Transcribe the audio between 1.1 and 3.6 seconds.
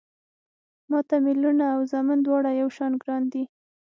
مې لوڼه او زامن دواړه يو شان ګران دي